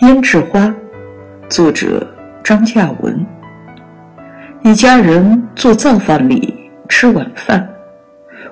[0.00, 0.74] 胭脂花，
[1.50, 2.04] 作者
[2.42, 3.26] 张嘉文。
[4.62, 7.68] 一家人坐灶房里吃晚饭，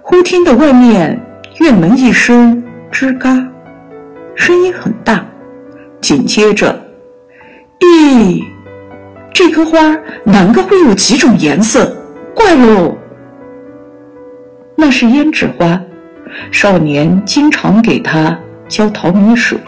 [0.03, 1.19] 忽听得外面
[1.59, 3.31] 院门一声吱嘎，
[4.37, 5.25] 声音很大。
[6.01, 6.79] 紧接着，
[7.81, 8.45] 咦，
[9.33, 9.79] 这棵花
[10.25, 11.97] 哪个会有几种颜色？
[12.35, 12.97] 怪喽！
[14.77, 15.81] 那是胭脂花，
[16.53, 19.59] 少年经常给它浇淘米水。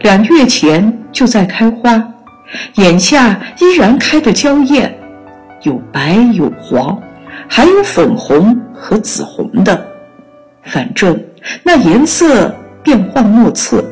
[0.00, 2.02] 两月前就在开花，
[2.76, 4.96] 眼下依然开得娇艳，
[5.62, 7.00] 有白有黄，
[7.48, 9.86] 还有粉红和紫红的，
[10.62, 11.18] 反正
[11.62, 13.84] 那颜色变幻莫测。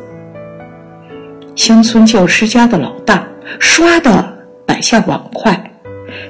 [1.55, 3.25] 乡村教师家的老大
[3.61, 5.70] 唰的摆下碗筷，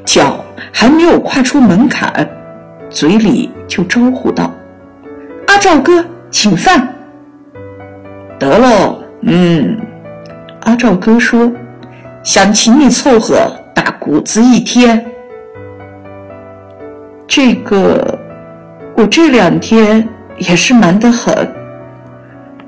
[0.04, 2.28] 脚还没有跨出门槛，
[2.90, 4.52] 嘴里就招呼道
[5.48, 6.86] ：“阿赵哥，请饭。”
[8.38, 8.93] 得喽。
[9.26, 9.78] 嗯，
[10.62, 11.50] 阿赵哥说
[12.22, 15.04] ：“想请你凑合打谷子一天。”
[17.26, 18.18] 这个，
[18.94, 21.34] 我这两天也是忙得很。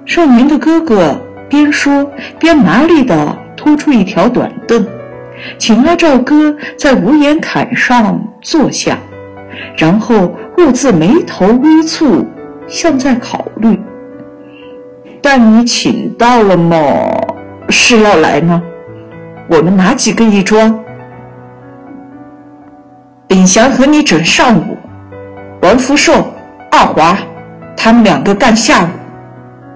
[0.07, 4.87] 少年的哥哥边说边麻利地拖出一条短凳，
[5.59, 8.99] 请阿赵哥在屋檐坎上坐下，
[9.77, 12.25] 然后兀自眉头微蹙，
[12.67, 13.79] 像在考虑。
[15.29, 16.77] 但你请到了吗？
[17.69, 18.63] 是要来呢？
[19.49, 20.73] 我们哪几个一桌？
[23.27, 24.79] 秉祥和你整上午，
[25.63, 26.33] 王福寿、
[26.71, 27.19] 二华，
[27.77, 28.89] 他们两个干下午，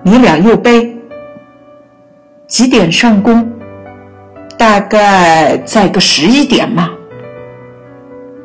[0.04, 0.96] 你俩又背。
[2.46, 3.50] 几点上工？
[4.56, 6.90] 大概在个十一点嘛。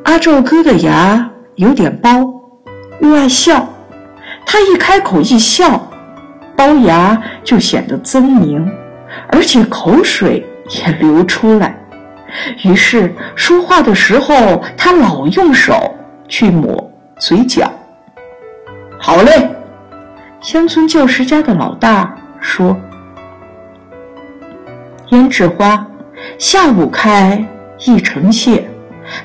[0.02, 2.08] 阿赵哥的牙有点包，
[2.98, 3.64] 又爱笑，
[4.44, 5.80] 他一开口一笑。
[6.56, 8.66] 龅牙就显得狰狞，
[9.28, 11.78] 而且口水也流出来。
[12.64, 15.94] 于是说话的时候，他老用手
[16.28, 17.70] 去抹嘴角。
[18.98, 19.48] 好嘞，
[20.40, 22.76] 乡村教师家的老大说
[25.10, 25.86] ：“胭脂花
[26.38, 27.46] 下午开
[27.84, 28.68] 一成谢，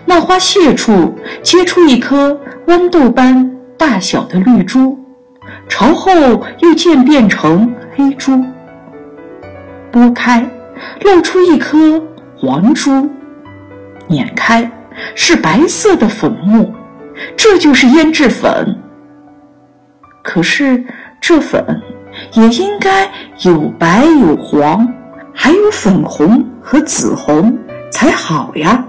[0.05, 4.97] 那花谢处结出一颗豌豆般大小的绿珠。”
[5.67, 6.11] 朝后
[6.59, 8.43] 又渐变成黑珠，
[9.91, 10.47] 拨开，
[11.01, 12.01] 露出一颗
[12.37, 13.09] 黄珠，
[14.07, 14.69] 碾开
[15.15, 16.71] 是白色的粉末，
[17.35, 18.77] 这就是胭脂粉。
[20.23, 20.83] 可是
[21.19, 21.81] 这粉
[22.33, 23.09] 也应该
[23.43, 24.87] 有白有黄，
[25.33, 27.57] 还有粉红和紫红
[27.91, 28.85] 才好呀。